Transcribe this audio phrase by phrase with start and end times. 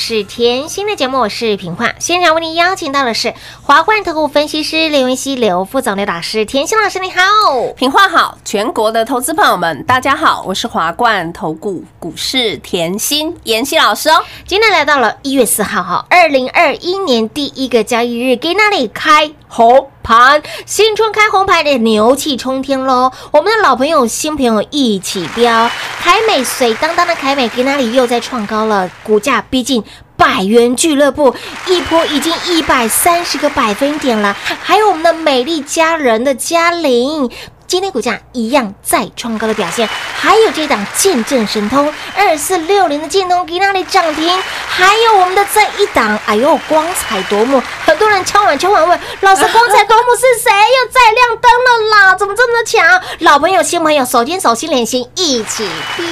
[0.00, 1.89] 是甜心的节目，我是平化。
[2.00, 7.20] 现场为您邀请到的是华冠投顾分析师刘云熙、刘副总、刘老师，甜心老师你好。
[7.76, 14.24] 平话好，全国的投资朋友们，大家好，我是华冠投顾股市甜心妍希老师哦。
[14.46, 23.12] 今天来到了一月四号哈，二零二一年第一个交易日，给那里开红盘，新春开红盘的牛气冲天喽！
[23.30, 29.84] 我们的老朋友、新朋友一起飙，凯美水当当的凯美给那里又在创高了，股价逼近。
[30.20, 31.34] 百元俱乐部
[31.66, 37.30] 一波已经一百三十个百分点了，还有我们的美丽佳人的嘉玲，
[37.70, 39.88] 今天股价一样再创高的表现，
[40.20, 44.28] 还有这档见证神通二四六零的建通给那里涨停，
[44.68, 50.50] 还有我们的这一档，哎呦光彩夺目，很多人敲碗敲碗问老师，光彩夺目是谁？
[50.50, 52.16] 又再亮灯了啦？
[52.16, 53.00] 怎么这么的强？
[53.20, 56.04] 老朋友新朋友手牵手心连心一起丢，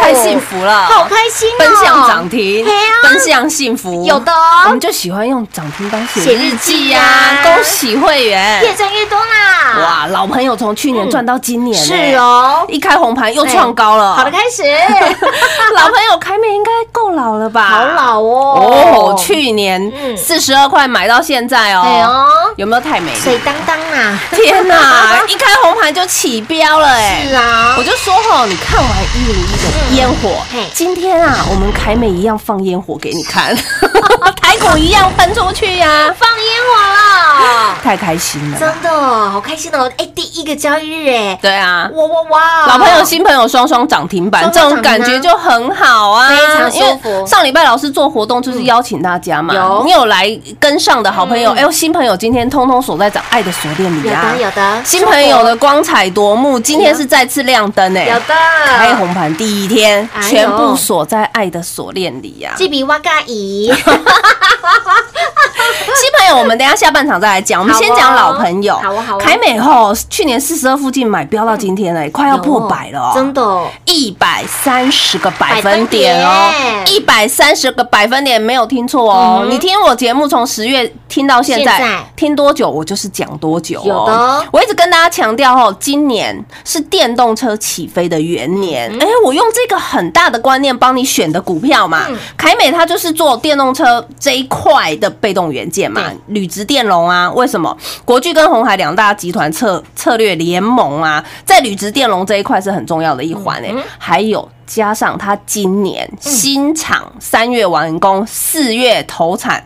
[0.00, 1.58] 太幸福了，好开心哦！
[1.60, 8.60] 分享涨停嘿啊，分享幸福，有的哦我们就喜欢用涨停当写写日日记呀恭喜会员！
[8.64, 9.78] 越赚越多啦！
[9.78, 14.14] 哇，老朋友从去年赚到今年、是欸，哦，一开红盘又创高了。
[14.16, 14.62] 好的，开始，
[15.74, 17.64] 老朋友开面应该够老了吧？
[17.68, 19.12] 好老哦。
[19.12, 20.16] 哦，去年嗯。
[20.16, 22.26] 四十二块买到现在哦，
[22.56, 23.20] 有没有太美丽？
[23.20, 24.18] 水当当啊！
[24.32, 27.74] 天哪， 一开红盘就起标了哎、是啊。
[27.78, 33.56] 我，就说哈，你看完一零一的烟火嘿，今天啊，我们凯美一样放烟火给你看，
[34.54, 38.58] 台股一样喷出去呀、放烟火了，太开心了。
[38.58, 39.90] 真的好开心哦！
[39.96, 42.66] 哎，第一个交易日哎，对啊，哇哇哇！
[42.68, 47.26] 老朋友、新朋友双双涨停板，这种感觉就很好啊，非常舒服。
[47.26, 49.82] 上礼拜老师做活动就是邀请大家嘛，有。
[49.84, 50.30] 你有来
[50.60, 51.56] 跟上的好朋友，嗯。
[51.56, 58.34] 哎呦，新朋友今天通通锁在爱的锁链里有啊的，有的，新朋友的光彩夺目，今天是再次亮灯哎，有的，
[58.78, 63.72] 开红盘第一天，哎全部锁在爱的锁链里呀、这比哇嘎姨，
[65.94, 68.78] 新朋友，我们等一下下半场再来讲，我们先讲老朋友。
[69.18, 73.68] 凯美后去年四十二附近买，飙到今天哎，快要破百了哦，真的哦。
[73.86, 76.50] 一百三十个百分点哦。
[76.90, 79.42] 一百三十个百分点，没有听错哦。
[79.44, 83.84] 嗯你听我节目从十月听到现在，听多久我就是讲多久哦。
[83.86, 84.12] 有的。
[84.12, 88.90] 哦我一直跟大家强调哦，今年是电动车起飞的元年。
[88.92, 92.06] 嗯哎、我用这个很大的观念帮你选的股票嘛，
[92.36, 97.76] 凯美它就是做电动车这一块的被动元件嘛对，铝质电容啊，为什么？
[98.04, 104.48] 国巨跟红海两大集团策策略联盟啊，在铝质电容这一块是很重要的一环嗯诶、还有。
[104.66, 109.62] 加上它今年新厂三月完工，四月投产，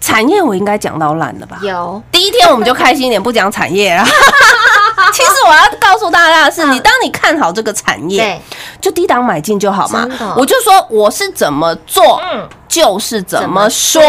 [0.00, 1.58] 产业我应该讲到烂了吧？
[1.62, 4.06] 有第一天我们就开心一点，不讲产业了。
[5.12, 8.40] 其实我要告诉大家的是，你当你看好这个产业对，
[8.84, 10.06] 就低档买进就好嘛。
[10.36, 14.02] 我就说我是怎么做嗯，就是怎么说。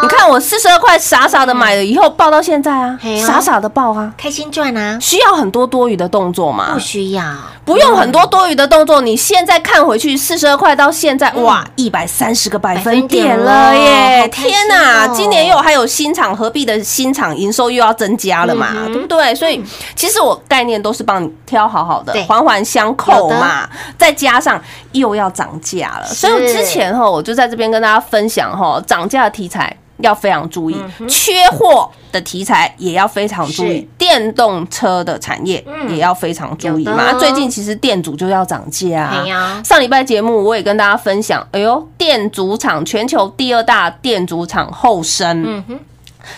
[0.00, 3.24] 你看我四十二块傻傻的买了，以后报到现在啊，哦。
[3.26, 6.80] 傻傻的报啊，开心赚啊，需要很多多余的动作吗不？
[6.80, 7.22] 需要，
[7.66, 14.26] 不用很多多余的动作，你现在看回去，四十二块到现在，哇，一百三十个百分点了耶！
[14.28, 19.34] 天哪，哦今年又还有新厂合必的新厂营收又要增加了嘛，嗯对不对？
[19.34, 19.62] 所以
[19.94, 23.68] 其实我概念都是帮你挑好好的，环环相扣嘛，
[23.98, 24.60] 再加上
[24.92, 29.76] 又要涨价了，所以我之前哈，我就在这边跟大家分享哈，涨价的题材。
[29.98, 30.76] 要非常注意，
[31.08, 37.12] 缺货的题材也要非常注意，电动车的产业也要非常注意嘛。
[37.20, 39.24] 最近其实电阻就要涨价、
[39.62, 45.62] 上礼拜节目我也跟大家分享，哎呦，电阻厂全球第二大电阻厂后生，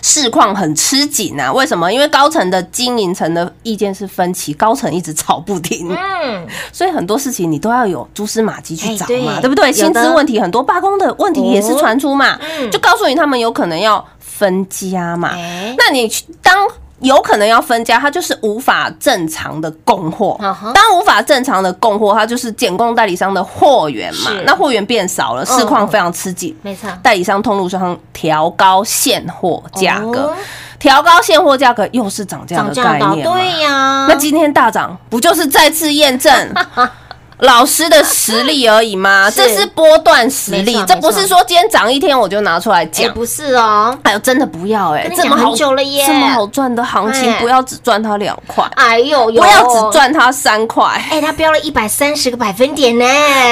[0.02, 1.52] 市况很吃紧啊。
[1.52, 1.92] 为什么？
[1.92, 9.72] 因为高层的经营层的意见是分歧，高层一直吵不停，嗯，所以很多事情你都要有蛛丝马迹去找嘛，对不对？
[9.72, 15.31] 薪资问题很多，罢工的问题也是传出嘛，嗯就告诉你他们有可能要分家嘛。
[15.34, 16.69] 哎，那你去当
[17.05, 20.37] 有可能要分家，它就是无法正常的供货。
[20.75, 24.31] 当无法正常的供货，它就是减供代理商的货源嘛。
[24.45, 26.56] 那货源变少了，市况非常吃紧。
[26.62, 30.37] 没错，代理商、通路商调高现货价格哦，
[30.79, 33.31] 调高现货价格又是涨价的涨价的，概念。
[33.31, 36.33] 对呀，那今天大涨，不就是再次验证
[37.38, 39.28] 老师的实力而已吗？
[39.31, 39.36] 是。
[39.36, 43.12] 这是波段实力这不是说今天涨一天我就拿出来哎，讲。
[43.12, 46.04] 不是哦，哎呦，真的不要哎、这么好很久了耶。
[46.06, 47.40] 这么好赚的行情，哎。
[47.40, 50.84] 不要只赚它两块，哎呦，不要只，赚它三块。
[51.10, 53.04] 哎，它飙了一百三十个百分点呢，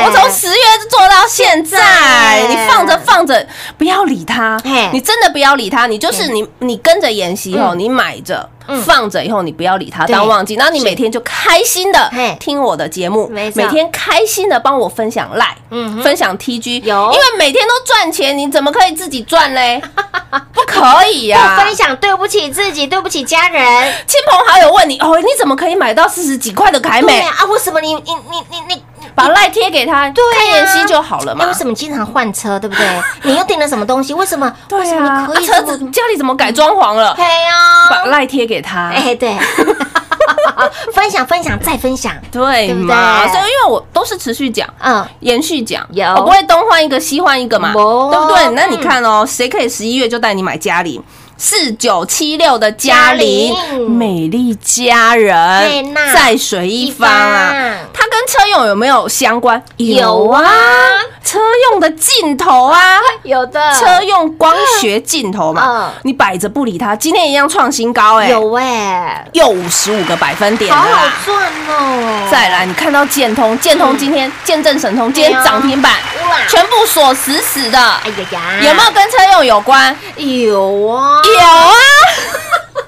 [0.07, 0.57] 我从十月
[0.89, 3.47] 做到现在，你放着放着，
[3.77, 7.79] 不要理它嘿，你真的不要理它，你就是你，你跟着妍希后，嗯。
[7.79, 8.37] 你买着。
[8.37, 8.49] 嗯
[8.85, 19.83] 放着以后，你不要理它，对当忘记，然后你每天就开心的嘿听我的节目，每天开心的帮我分享赖，嗯哼分享 TG，有因为每天都赚钱，你怎么可以自己赚嘞？
[20.55, 23.63] 不可以呀、不分享，对不起自己，对不起家人。
[24.07, 27.21] 亲朋好友问你哦，你怎么可以买到四十几块的凯美？
[27.21, 28.83] 啊，为什么你你你你你？
[29.15, 31.55] 把赖贴给他，对啊看妍希就好了嘛哎，为。
[31.55, 32.87] 什么经常换车，对不对？
[33.23, 34.13] 你又订了什么东西？
[34.15, 34.51] 为什么？
[34.71, 37.15] 为什么对啊，你可以啊车子家里怎么改装潢了？
[37.15, 39.37] 嘿呀，把赖贴给他，哎，对，
[40.93, 43.23] 分享分享再分享，对嘛？
[43.25, 44.69] 对所以因为我都是持续讲。
[44.81, 48.45] 嗯，延续讲，有我不会东换一个西换一个嘛，没对不对？
[48.47, 51.03] 嗯那你看哦，谁可以十一月就带你买嘉玲？
[51.39, 53.53] 四九七六的嘉玲
[53.91, 59.63] 美丽佳嘿人那在水一方啊一方，它跟车用有没有相关？
[59.77, 60.43] 有啊，
[61.25, 61.39] 车
[61.71, 63.73] 用的镜头啊， 有的。
[63.75, 65.63] 车用光学镜头嘛。
[65.67, 71.09] 嗯，你摆着不理它，今天一样创新高哎，有哎，又五十五个百分点好好。
[71.25, 72.29] 赚哦。
[72.31, 75.93] 再来，你看到建通，建通今天见证神通，今天涨停板
[76.29, 79.97] 哇，全部锁死死的，哎呀呀，有没有跟车用有关？
[80.17, 81.21] 有啊？
[81.25, 81.73] 有啊！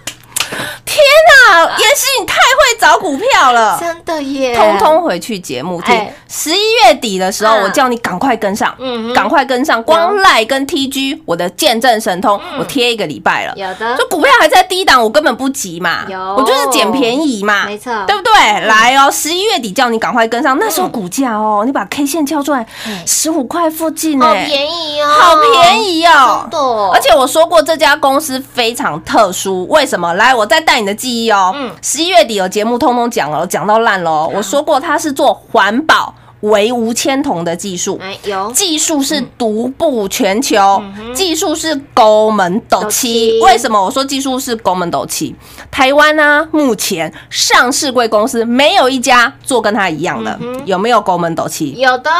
[0.84, 1.02] 天
[1.48, 3.76] 哪，妍希你太会找股票了。
[3.80, 6.14] 真的耶，通通回去节目听哎。
[6.28, 9.82] 十一月底的时候，嗯我叫你赶快跟上嗯，赶快跟上。
[9.82, 13.52] 光赖跟 TG，我的见证神通，我贴一个礼拜了。
[13.56, 18.32] 有的就股票还在低档，我根本不急嘛，有我就是捡便宜嘛，没错对不对？
[18.66, 26.50] 来哦，十一月底叫你赶快跟上，那时候股价哦，你把 K 线敲出来嗯，十五块附近好哎，便宜哦，好便宜哦真。
[26.50, 26.58] 的，
[26.92, 30.12] 而且我说过这家公司非常特殊，为什么？
[30.14, 31.52] 来，我再带你的记忆哦。
[31.54, 34.30] 嗯十一月底有节目通通讲了，我讲到烂了哦。
[34.34, 37.98] 我说过它是做环保微无铅铜的技术。
[38.02, 40.82] 哎有技术是独步全球，
[41.14, 43.40] 技术是高门斗斗七七。
[43.40, 45.34] 为什么我说技术是高门斗七？
[45.70, 51.72] 台湾呢、目前上市贵公司没有一家做跟它一样的，有没有高门斗七？
[51.78, 52.10] 有的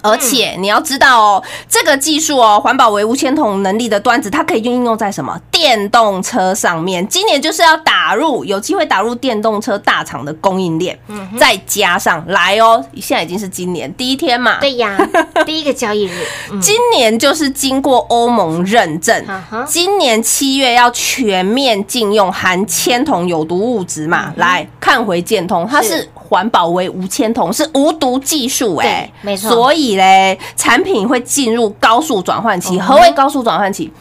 [0.00, 5.38] 而且你要知道哦，这个技术哦，环保为无铅桶能力的端子，它可以应用在什么？
[5.50, 7.06] 电动车上面。
[7.06, 10.98] 今年就是要打入有机会打入电动车大厂的供应链，
[11.38, 14.96] 再加上来哦，现在已经是今年第一天嘛，对呀，
[15.44, 16.60] 第一个交易日，嗯。
[16.60, 24.32] 今年就是经过欧盟认证嗯，今年七月要全面禁用含铅铜有毒物质嘛。
[24.36, 32.76] 来看回建通，它是是环保为无铅铜，是无毒技术哎、对没错所以嘞，产品会进入高速转换期。
[32.76, 33.92] 嗯何为高速转换期？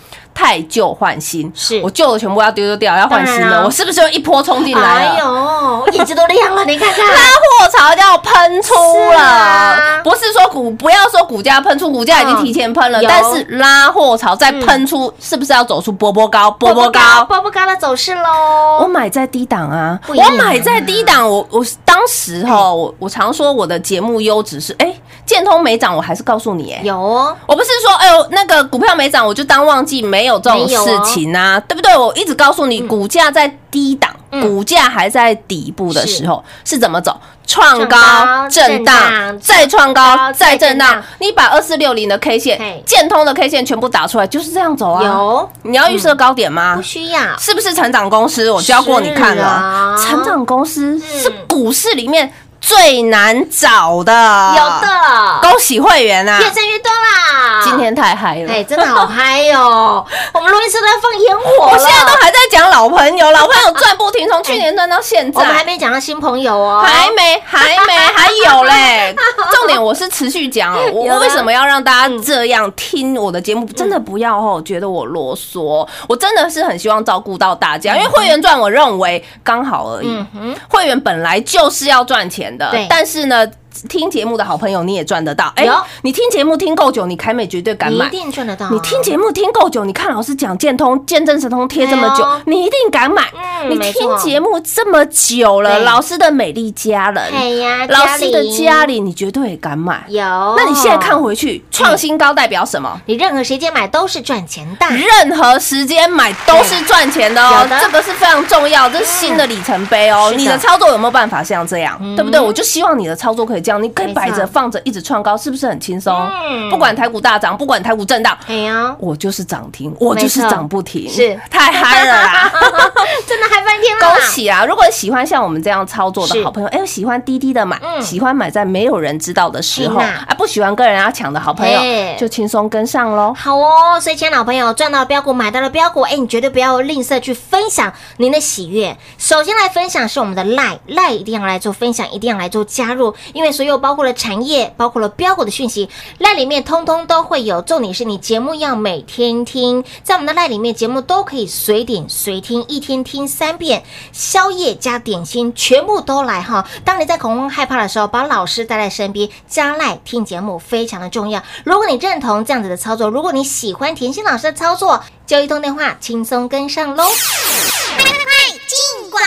[0.41, 1.79] 太旧换新，是。
[1.83, 5.19] 我旧的全部要丢丢掉，要换新的，我是不是又一波冲进来哎了？
[5.19, 8.73] 呦，眼睛都亮了，你看看， 拉货潮要喷出
[9.11, 10.01] 了，啊。
[10.03, 16.49] 不是说股不要说股价喷出，股价已经提前喷了，但是拉货潮再喷出，是不是要走出波波高？
[16.49, 17.23] 波波高。
[17.25, 18.87] 波波高的走势喽我。
[18.91, 24.93] 买在低档啊，我买在低档，我我当时哈，我我常说我的节目优质是，哎，
[25.25, 31.95] 建通没涨，我还是告诉你，哎，有哦，我不是说，哎呦，那个股票没涨，我就当忘记，没有这种事情啊，对不对？
[31.97, 37.19] 我一直告诉你，股价在低档，嗯股价还在底部的时候是怎么走？
[37.47, 41.03] 创创高高、震震荡荡、再创高高、再再震荡。
[41.19, 45.03] 你把二四六零的 K 嘿线、建通的 K 线全部打出来，就是这样走啊。
[45.03, 46.81] 有，你要预设高点吗不？
[46.81, 48.49] 需要，是不是成长公司？
[48.49, 54.13] 我教过你看了，成长公司嗯是股市里面最难找的。
[54.55, 56.39] 有，的，恭喜会员啊！
[56.39, 57.30] 越挣越多啦。
[57.63, 58.51] 今天太嗨了。
[58.51, 60.05] 哎，真的好嗨哟！
[60.33, 65.71] 我们录音室都在放烟火，我现在都还在讲老朋友，老朋友赚不停，从去年赚到现我们还在。
[65.71, 69.15] 没讲到新朋友哦，还没，还没， 还有嘞！
[69.55, 73.65] 重点我是持续讲哦，我为什么要让大家这样听我的节目？
[73.67, 80.27] 真的不要哦，觉得我啰嗦，我真的是很希望照顾到大家，因为会员赚，我认为刚好而已嗯。
[80.33, 83.47] 哼，会员本来就是要赚钱的对，但是呢，
[83.89, 85.51] 听节目的好朋友你也赚得到。
[85.55, 85.73] 哎有，
[86.03, 88.09] 你听节目听够久，你凯美绝对敢买一。
[88.09, 88.69] 定赚得到啊。
[88.71, 93.23] 你听节目听够久，你看老师讲建通、见证神通贴这么久哎，你一定敢买。
[93.69, 100.03] 你听节目这么久了，老师的美丽家人，哎呀，老师的里家里，你绝对也敢买。
[100.07, 100.21] 有，
[100.57, 102.99] 那你现在看回去，创新高代表什么？
[103.05, 104.87] 你任何时间买都是赚钱的。
[104.89, 110.29] 任何时间买都是赚钱的哦，的这个是非常重要，这是新的里程碑哦。
[110.31, 112.39] 的你的操作有没有办法像这样，嗯对不对？
[112.39, 116.15] 我就希望你的操作可以这样，你可以摆着放着一直创高，是不是很轻松
[116.49, 116.69] 嗯？
[116.69, 122.51] 不管台股大涨，不管台股震荡，哎呀，我就是涨停，我就是涨不停，是太嗨了啦！
[123.27, 124.07] 真的嗨翻天了！
[124.15, 124.65] 恭喜啊！
[124.65, 131.79] 如果喜欢像我们这样操作的好朋友，哎，喜欢低低的买，嗯喜欢买在没有人知道的时候，啊，不喜欢跟人家抢的好朋友，
[132.17, 133.33] 就轻松跟上喽。
[133.37, 138.95] 好哦，所以亲爱的好朋友，赚到了标股，买到了标股，哎，你绝对不要吝啬去分享您的喜悦。
[139.17, 145.87] 首先来分享是我们的赖赖，一定要来做分享，一定要来做加入，因为所有包括了产业，包括了标股的讯息，
[146.17, 147.61] 赖里面通通都会有。
[147.61, 156.67] 重点是你节目要每天听，在我们的赖里面，节目都可以随点随听，一天听三遍，宵夜加点心全部都来哈。
[156.83, 161.43] 当你在恐慌害怕的时候，把老师带在身边，加赖听节目非常的重要。
[161.63, 167.03] 如果你认同这样子的操作，如果你喜欢甜心老师的操作，就一通电话轻松跟上喽。
[167.03, 169.21] 爱进广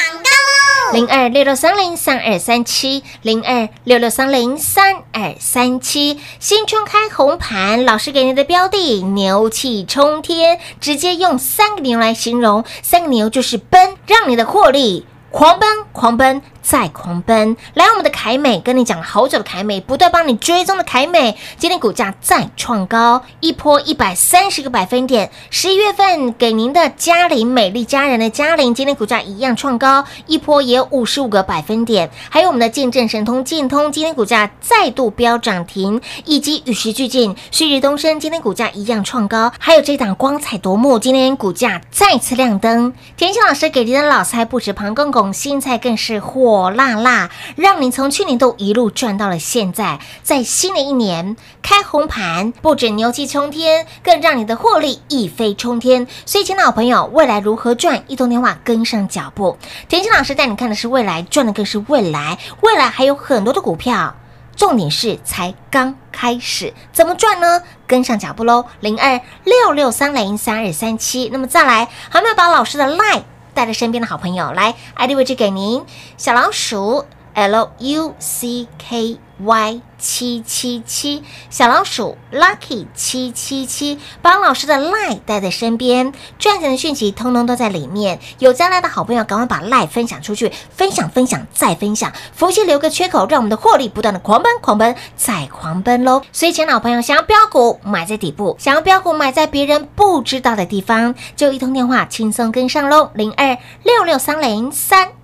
[0.95, 6.21] 零二六六三零三二三七，零二六六三零三二三七。
[6.39, 15.05] 新春开红盘，老师给你的标的牛气冲天，直接用三个牛来形容，三个牛就是奔，让你的获利。
[15.33, 17.55] 狂奔，狂奔，再狂奔！
[17.75, 25.31] 来，我们的凯美跟你讲了好久的凯美，不断帮你追踪的凯美，今天股价再创高，一波一百三十个百分点。
[25.51, 32.11] 十一月份给您的嘉玲美丽佳人的嘉玲，今天股价一样创高，一波也有五十五个百分点。
[32.31, 39.53] 还有我们的见证神通建通，今天股价再度飙涨停，以及与时俱进，旭日东升，今天股价一样创高。
[39.59, 42.95] 还有这档光彩夺目，今天股价再次亮灯。
[43.19, 49.99] 田心老师给您的老菜不止庞公公，新菜更是火火辣辣，让你从去年都一路赚到了现在。
[50.23, 56.07] 在新的一年开红盘，不止牛气冲天，更让你的获利一飞冲天。
[56.25, 58.05] 所以，亲爱的好朋友，未来如何赚？
[58.07, 59.59] 一通电话跟上脚步。
[59.89, 62.39] 田心老师带你看的是未来，赚的更是未来。
[62.61, 64.15] 未来还有很多的股票。
[64.55, 67.61] 重点是才刚开始，怎么赚呢？
[67.89, 71.29] 跟上脚步喽，零二六六三零三二三七。
[71.33, 73.23] 那么再来，还没有把老师的 line
[73.55, 75.85] 带着身边的好朋友来，ID 位置给您，
[76.17, 88.21] 小老鼠 L U C K Y 七七七，小老鼠 Lucky 七七七，把老师的 Lie 带在身边，赚钱的讯息通通都在里面。
[88.39, 96.23] 有将来的好朋友，赶快把 Lie 分享出去，分享分享再分享，福气留个缺口，让我们的获利不断的狂奔狂奔再狂奔喽。
[96.33, 105.24] 所以，请老朋友，想要标股买在底部，想要标股买在别人不知道的地方，就一通电话轻松跟上喽，零二六六三零三。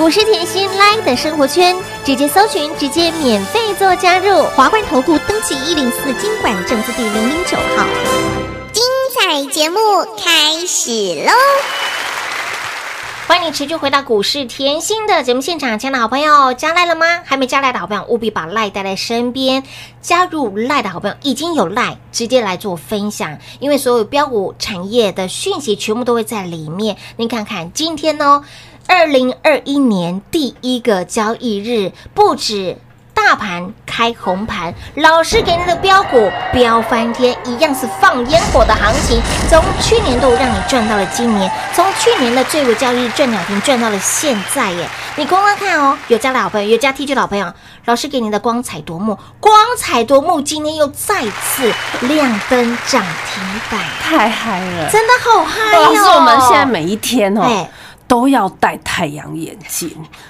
[0.00, 4.44] 股市甜心 Live 的生活圈，直接搜寻，直接免费做加入。
[4.56, 7.84] 华冠投顾登记一零四经管证字第零零九号。
[8.72, 8.82] 精
[9.14, 9.78] 彩节目
[10.16, 10.90] 开始
[11.26, 11.32] 喽！
[13.26, 17.20] 欢迎你持续回到股市甜心的节目现场，亲爱的好朋友，加来了吗？
[17.22, 19.62] 还没加来的好朋友，务必把赖带在身边。
[20.00, 26.96] 加入赖的好朋友已经有赖，直接来做分享，因为所有标股产业的讯息全部都会在里面。
[27.18, 28.42] 您看看今天呢，
[28.90, 32.76] 二零二一年第一个交易日，不止。
[33.14, 39.22] 大盘开红盘，老师给你的标股飙翻天，一样是放烟火的行情。
[39.48, 44.88] 从去年度让你赚到了今年，从去年的最尾交易日赚两天赚到了现在耶！
[45.16, 47.52] 你光光看哦，有加的好朋友，有加 T 恤的好朋友，
[47.84, 54.90] 老师给你的光彩夺目，光彩夺目，今天又再次亮灯涨停板，太嗨了！
[54.90, 55.94] 真的好嗨老哦！
[55.94, 57.70] 师，我们现在每一天哦哎，
[58.10, 59.88] 都要戴太阳眼镜。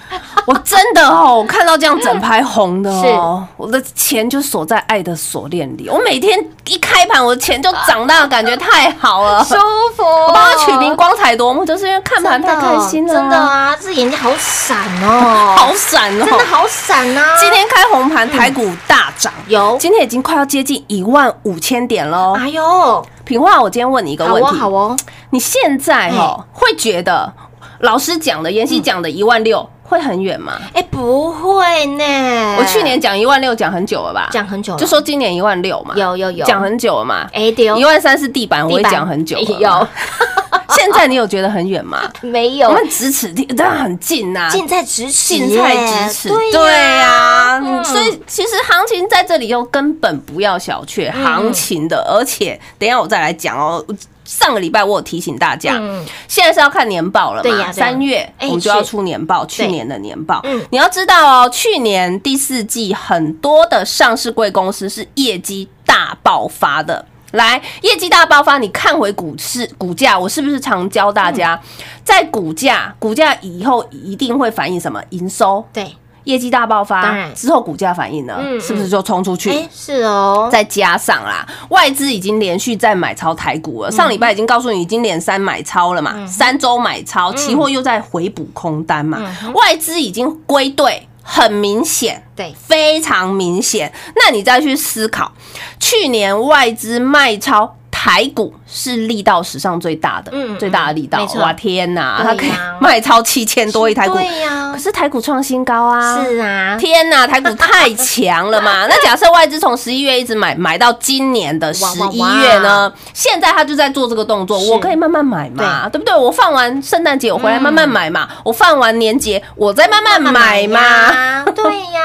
[0.44, 5.88] 我真的哦，我看到这样整排红的哦，我的钱就锁在爱的锁链里。
[5.88, 9.42] 我每天一开盘，我的钱就长大，感觉太好了。
[9.42, 9.54] 舒
[9.96, 13.14] 服，我帮他取名光彩夺目，就是因为看盘太开心了。
[13.14, 17.38] 真的，啊，这眼睛好闪哦， 好闪哦，真的好闪啊！
[17.40, 22.34] 今天开红盘，台股大涨，有今天已经快要接近一万五千点喽。
[22.36, 24.96] 哎呦，平话，我今天问你一个问题，好哦，
[25.30, 27.32] 你现在哦会觉得
[27.80, 30.52] 老师讲的、妍希讲的一万六会很远吗？
[30.74, 34.28] 哎，不会呢，我去年讲一万六讲很久了吧？
[34.30, 36.44] 讲很久了，就说今年一万六嘛，有有有。
[36.44, 37.26] 讲很久了嘛。
[37.32, 37.76] 哎对哦。
[37.78, 39.42] 一万三是地板，我也讲很久了。
[39.42, 39.88] 有，
[40.76, 42.02] 现在你有觉得很远吗？
[42.20, 42.68] 没有。
[42.68, 47.82] 我们咫尺地，当然很近呐、近在咫尺耶，近在咫尺，对对呀、嗯。
[47.82, 51.24] 所以其实行情在这里又根本不要小觑嗯。
[51.24, 53.82] 行情的，而且等一下我再来讲哦。
[54.30, 57.42] 上个礼拜我有提醒大家，嗯现在是要看年报了嘛？
[57.42, 60.64] 对呀三月哎我们就要出年报，去年的年报嗯。
[60.70, 67.04] 你要知道哦，去年第四季很多的上市贵公司是业绩大爆发的。
[67.32, 75.64] 来，业绩大爆发，你看回股市股价，我是不是常教大家，嗯在股价股价以后一定会反映什么营收？
[75.72, 79.50] 对，业绩大爆发，当然之后股价反应呢，嗯是不是就冲出去？
[79.50, 83.90] 哎，是哦，再加上啦，外资已经连续在买超台股嗯了。
[83.90, 92.22] 上礼拜已经告诉你，已经连三买超了嘛，三周买超，期货又在回补空单嘛，嗯外资已经归队，很明显。
[92.36, 93.92] 对，非常明显。
[94.16, 95.32] 那你再去思考，
[95.78, 108.86] 去年外资卖超台股是力道史上最大的，最大的力道哇天哪，对它可以卖超七千多一台股，对呀可是台股创新高啊，是啊，天呐，台股太强了嘛！
[108.88, 112.90] 那假设外资从十一月一直买买到今年的十一月呢？
[113.12, 116.14] 现在他就在做这个动作，我可以慢慢买嘛，对不对？
[116.16, 120.80] 我放完圣诞节我回来慢慢买嘛，我放完年节我再慢慢买嘛。
[120.80, 122.00] 呀， 对呀，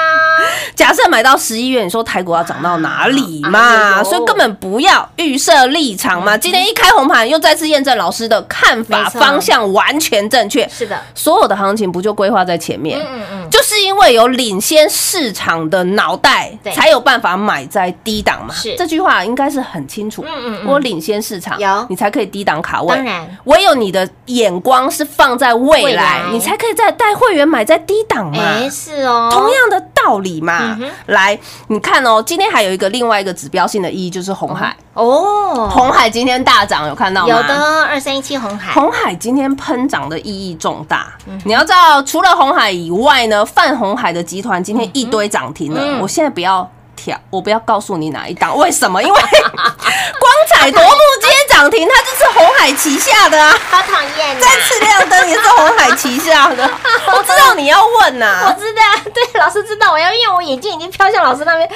[0.76, 3.98] 假设买到十一月，你说台股要涨到哪里哎嘛？
[4.00, 6.38] 呦所以根本不要预设立场嘛。
[6.38, 10.66] 今天一开红盘，又再次验证老师的看法方向完全正确。
[10.70, 12.98] 是的，所有的行情不就规划在前面？
[13.06, 18.54] 嗯嗯，就是因为有领先市场的脑袋，才有办法买在低档嘛。
[18.54, 20.24] 是这句话应该是很清楚。
[20.26, 22.96] 嗯嗯嗯我领先市场，有你才可以低档卡位。
[22.96, 28.38] 当然，唯有你的眼光是放在未未来，你才可以再带会员买在低档嘛。
[28.40, 34.76] 哎，是哦，同样的道理嘛来，你看哦，今天还有一个另外一个指标性的意义，就是红海。
[34.94, 37.36] 哦，红海今天大涨，有看到吗？
[37.36, 45.82] 有的二三一七红海，红海今天喷涨的意义重大，嗯你要知道，除了红海以外呢，泛红海的集团今天一堆涨停了。
[45.84, 49.04] 嗯我现在不要挑，我不要告诉你哪一档，为什么？
[49.04, 53.58] 因为 光彩夺目今天涨停，它就是红海旗下的啊。
[53.72, 56.70] 好讨厌，再次亮灯也是红海旗下的，
[57.08, 58.82] 我知道你要问呐、我知道，
[59.14, 61.70] 对，老师知道，我要因为我眼睛已经飘向老师那边。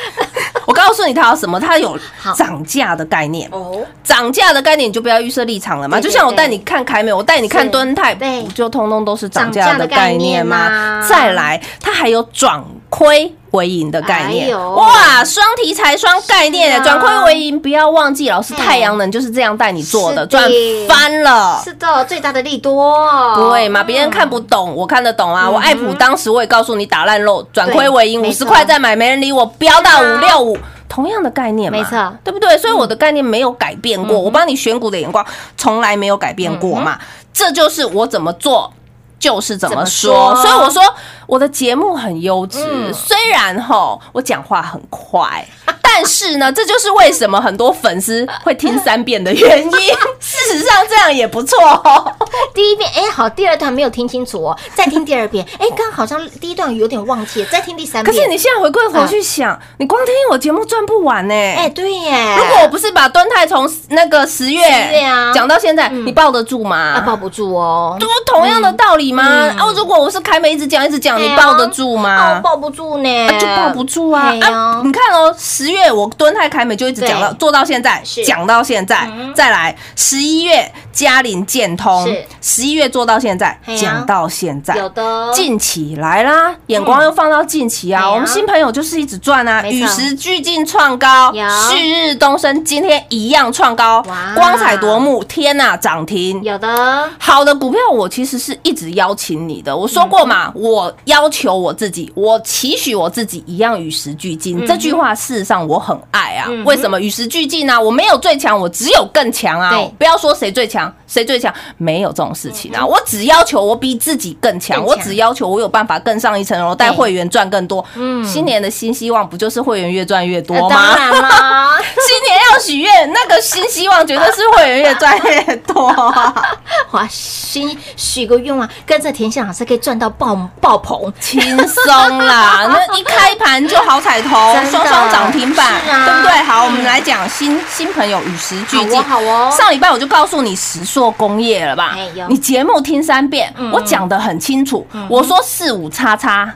[0.65, 1.97] 我告诉你它有什么，它有
[2.35, 3.47] 涨价的概念。
[3.51, 11.07] 哦，涨价的概念你就不要预设立场了嘛，就像我带你看凯美，我带你看是敦泰，对不就通通都是涨价的概念吗吗？
[11.07, 20.49] 再来，它还有转亏为盈的概念哎，哇，双题材双概念转亏为盈，不要忘记，老师太阳能就是这样带你做的，赚
[20.87, 21.61] 翻了。
[21.63, 22.95] 是的，最大的利多，
[23.35, 23.83] 对嘛？
[23.83, 25.49] 别人看不懂，我看得懂啊！
[25.49, 30.57] 我爱普当时我也告诉你打烂肉，转亏为盈，五十块再买，没人理我，飙到五六五。
[30.87, 32.57] 同样的概念嘛，没错对不对？
[32.57, 35.23] 所以我的概念没有改变过，我帮你选股的眼光
[35.55, 36.97] 从来没有改变过嘛。
[37.31, 38.73] 这就是我怎么做。
[39.19, 40.81] 就是怎么说，所以我说
[41.27, 42.93] 我的节目很优质，嗯。
[42.93, 45.45] 虽然吼我讲话很快，
[45.91, 49.71] 但是呢，这就是为什么很多粉丝会听三遍的原因。
[50.19, 52.15] 事实上，这样也不错哦。
[52.53, 58.15] 第一遍，哎，好，第二段没有听清楚哦，再听第二遍， 哎，刚刚好像第一段有点忘记了，再听第三遍。
[58.15, 66.77] 可是你现在回过头去想，你光听我节目赚不完呢、哎，对耶，如果我不是把端泰从那个十月10月啊讲到现在，你抱得住吗？
[66.77, 69.23] 啊抱不住哦，都同样的道理吗？
[69.27, 72.39] 嗯啊，如果我是凯美一直讲一直讲，你抱得住啊吗啊？
[72.43, 74.27] 抱不住呢啊，就抱不住啊！
[74.29, 74.35] 哎
[74.83, 85.31] 你看哦，十月我敦泰凯美就一直讲到做到现在，讲到现在，再来十一月嘉陵建通是，十一月做到现在讲到现在，有的。
[85.33, 91.31] 近期来啦，眼光又放到近期啊，我们新朋友就是一直赚啊，与时俱进创高，
[91.69, 94.03] 旭日东升，今天一样创高，
[94.35, 96.41] 光彩夺目，天呐，涨停。
[96.43, 99.75] 有的，好的股票，我其实是一直邀请你的。
[99.75, 104.65] 我说过嘛，我要求我自己，我期许我自己一样与时俱进。
[104.65, 106.49] 这句话事实上我很爱啊。
[106.65, 107.79] 为什么与时俱进呢？
[107.79, 109.71] 我没有最强，我只有更强啊！
[109.99, 112.83] 不要说谁最强，谁最强，没有这种事情啊。
[112.83, 117.85] 我只要求我比自己更强，我只要求我有办法更上一层楼，带对会员赚更多。
[118.25, 120.75] 新年的新希望不就是会员越赚越多吗？
[120.75, 121.77] 呃当然啦，
[122.07, 126.33] 新年要许愿，那个新希望绝对是会员越赚越多啊。
[126.91, 134.29] 哇，新许个愿望，跟着田心老师可以赚到爆爆棚，轻松啦，那一开盘就好彩头
[134.71, 136.43] 双双涨停板，是啊对不对？
[136.43, 139.01] 好，我们来讲新新朋友与时俱进。
[139.03, 141.95] 好哦好哦上礼拜我就告诉你石硕工业了吧？
[142.29, 144.87] 你节目听三遍嗯，我讲的很清楚。
[145.09, 146.51] 我说四五叉叉。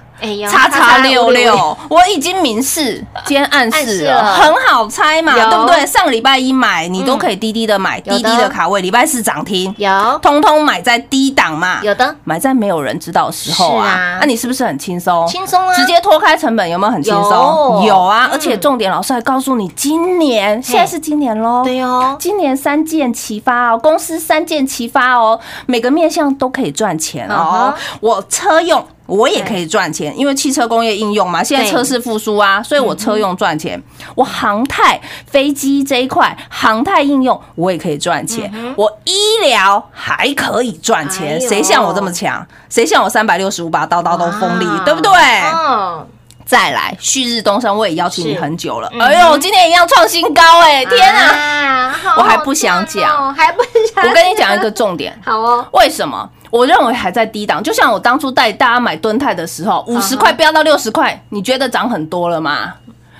[0.49, 5.85] 叉叉六六，我已经明示，今天暗暗示示了，很好猜嘛，对不对？
[5.85, 10.19] 上个礼拜一买，你都可以低低的买，有的低低的卡位，礼拜四涨停，有。
[10.21, 12.15] 通通买在低档嘛，有的。
[12.23, 15.27] 买在没有人知道的时候啊是啊，那你是不是很轻松？
[15.27, 15.75] 轻松啊。
[15.75, 17.81] 直接脱开成本，有没有很轻松？
[17.81, 17.93] 有。
[17.93, 18.31] 有啊，嗯。
[18.31, 27.73] 而且重点，老师还告诉你，今年现在是今年喽，对哦，今年三件齐发哦，公司三件齐发哦，每个面向都可以赚钱哦。
[27.75, 27.99] 嗯。
[27.99, 28.83] 我车用。
[29.05, 33.81] 我也可以赚钱，因为汽车工业应用嘛，现在车市复苏啊，所以我车用赚钱。
[34.15, 38.51] 我航太、飞机这一块，航太应用我也可以赚钱。
[38.77, 42.45] 我医疗还可以赚哎钱，谁像我这么强？
[42.69, 45.11] 谁像我三百六十五把刀刀都锋利，对不对？
[45.53, 46.07] 嗯，
[46.45, 48.89] 再来，旭日东升，我也邀请你很久了。
[48.93, 50.85] 嗯哎呦，今天一样创新高哎！
[50.85, 51.27] 天啊！
[51.33, 53.61] 啊，好我还不想讲还不
[53.93, 56.29] 想，我跟你讲一个重点， 好哦，为什么？
[56.53, 62.75] 我认为还在低档，就像我当初带大家买敦泰的时候，五十嗯块飙到六十块，你觉得涨很多了吗？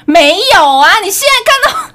[0.06, 1.00] 没有啊！
[1.04, 1.89] 你现在看到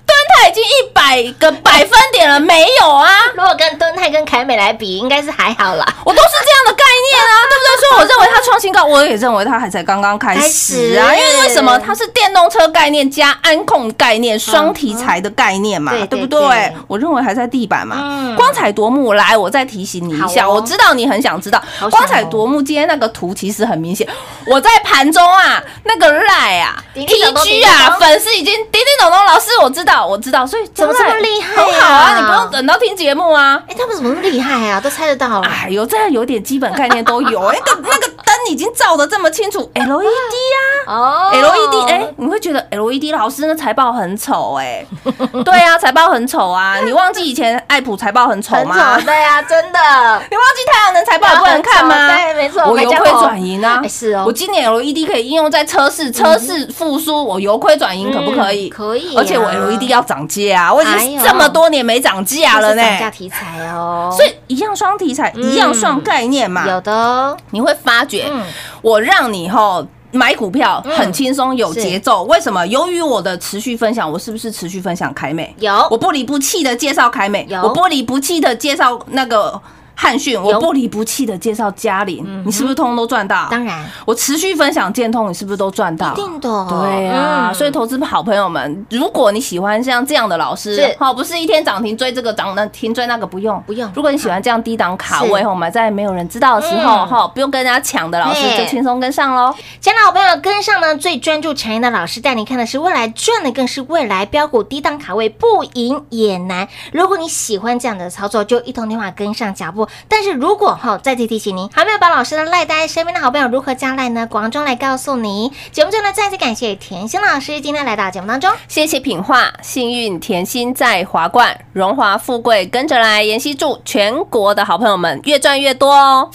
[0.29, 3.09] 泰已经一百个百分点了，没有啊？
[3.35, 5.85] 如果跟敦泰跟凯美来比，应该是还好啦。
[6.05, 7.77] 我都是这样的概念啊， 对不对？
[7.81, 11.13] 所以我认为它创新高，我也认为它还才刚刚开始啊。
[11.15, 16.73] 因为为什么它是电动车概念加安控概念双题材的概念嘛，对不对对？
[16.87, 18.35] 我认为还在地板嘛嗯。
[18.35, 22.61] 光彩夺目，来，我再提醒你一下，我知道你很想知道光彩夺目。
[22.61, 24.07] 今天那个图其实很明显，
[24.45, 33.61] 我在盘中啊，那个赖啊、叮叮咚咚 TG 啊，粉丝已经叮叮咚咚，老师我知道，我知道，所以怎么这么厉害啊很好啊，你不用等到听节目啊。
[33.67, 34.79] 哎，他们怎么那么厉害啊？
[34.79, 35.47] 都猜得到了。
[35.47, 37.51] 哎呦，这样有点基本概念都有。
[37.51, 40.50] 那个 那个灯已经照的这么清楚，LED 啊
[40.87, 44.85] 哦，LED，哎、你会觉得 LED 老师那财报很丑哎、
[45.45, 46.77] 对啊，财报很丑啊。
[46.83, 48.99] 你忘记以前爱普财报很丑很吗？
[49.05, 49.79] 对啊，真的。
[50.29, 52.07] 你忘记太阳能财报也不能看吗？
[52.15, 53.87] 对没错我油亏转盈啊哎。
[53.87, 58.67] 是哦我今年 LED 可以应用在车市，车市复苏，我由亏转盈可不可以？
[58.69, 62.81] 嗯可以啊而且我 LED 要涨价啊，我已经这么多年没涨价了呢。
[62.81, 66.65] 涨价题材哦，所以一样双题材，一样双概念嘛。
[66.67, 68.43] 有的哦，你会发觉，嗯
[68.81, 72.23] 我让你吼买股票嗯很轻松有节奏。
[72.23, 72.65] 为什么？
[72.67, 75.53] 由于我的持续分享，我是不是持续分享凯美？
[75.59, 79.59] 有我不离不弃的介绍凯美，有我不离不弃的介绍那个
[79.95, 83.47] 汉讯，我不离不弃的介绍嘉玲，你是不是通通都赚到？
[83.51, 83.85] 当然。
[84.05, 86.11] 我持续分享建通，你是不是都赚到？
[86.13, 87.53] 一定的，对啊，嗯。
[87.53, 93.61] 所以投资好朋友们，如果你喜欢像这样的老师是，好，不是一天涨停追这个涨那停追那个，不用。
[93.67, 93.89] 不用。
[93.93, 95.31] 如果你喜欢这样低档卡是。
[95.31, 97.07] 位，哈，买在没有人知道的时候，嗯。
[97.07, 99.53] 哈，不用跟人家抢的老师就轻松跟上喽。
[99.79, 106.67] 亲爱的好朋友，跟上呢最专注产业的老师带你看的是未来，赚的更是未来标股低档卡位，不赢也难。
[106.91, 109.80] 如果你喜欢这样的操作，就一通电话跟上脚步。
[110.07, 114.27] 但是如果哈、再次提醒您，还没有把老师的赖呆身边的好朋友如何加赖呢？
[114.27, 115.51] 广中来告诉你。
[115.71, 118.51] 节目中呢，再次感谢甜心老师今天来到节目当中。
[118.67, 123.23] 谢谢品画，幸运甜心在华冠，荣华富贵跟着来。
[123.23, 126.29] 妍希祝全国的好朋友们越赚越多哦。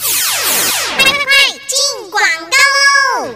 [1.69, 2.76] 进广告喽！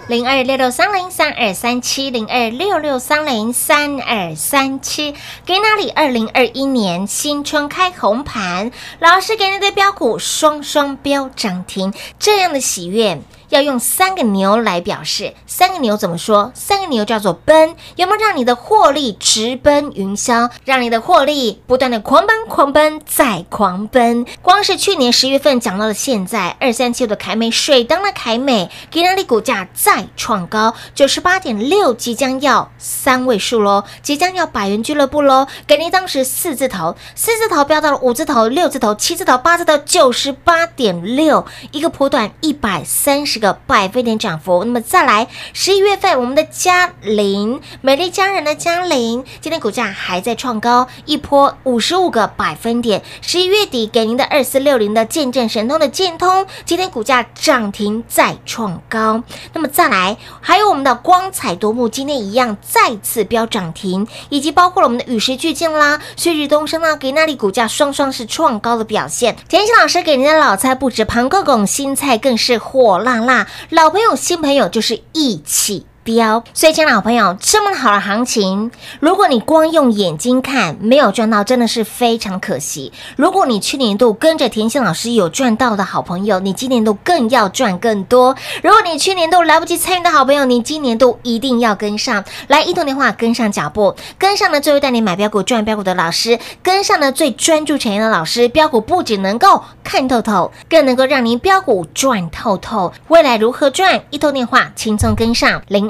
[0.09, 5.90] 零二六六三零三二三七零二六六三零三二三七，给哪里？
[5.90, 13.20] 二零二一年新春开红盘，老师给你的标股双双标涨停，这样的喜悦。
[13.51, 16.51] 要用三个牛来表示，三个牛怎么说？
[16.55, 24.25] 三个牛叫做奔，有没有让你的获利直奔云霄，让你的获利不断的狂奔、狂奔再狂奔？
[24.41, 35.49] 光是去年十月份讲到了现在，二三七的凯美水当的凯美，给那里股价再创高九十八点六，即将要三位数喽，即将要百元俱乐部喽。
[35.67, 44.62] 给你当时四字头，四字头飙到了五字头、六字头、七字头、八字头，九十八点六，一个波段一百三十个百分点涨幅。
[44.62, 53.03] 那么再来，十一月份我们的嘉玲，美丽佳人的嘉玲，今天股价还在创高，一波五十五个百分点。
[53.20, 59.22] 十一月底给您的二四六零的见证神通的建通，今天股价涨停再创高。
[59.53, 69.37] 那么再来，还有我们的光彩夺目，今天一样再次飙涨停，以及包括了我们的与时俱进啦、旭日东升啦，给那里股价双双是创高的表现。
[69.48, 73.30] 田心老师给您的老菜不止盘公公，新菜更是火辣辣，
[73.71, 75.87] 老朋友新朋友就是义气。
[76.03, 82.93] 标，所以，亲爱的好朋友，这么好的行情，如果你光用眼睛看没有赚到，真的是非常可惜。
[83.17, 88.35] 如果你去年度跟着田心老师有赚到的好朋友，你今年度更要赚更多。
[88.63, 102.93] 如果你去年度来不及参与的好朋友，你今年度一定要跟上来，一通电话跟上脚步，跟上了最会带你买标股赚标股的老师，跟上了最专注产业的老师，标股不仅能够看透透，更能够让您标股赚透透。
[103.09, 104.01] 未来如何赚？
[104.11, 105.89] 一通电话轻松跟上零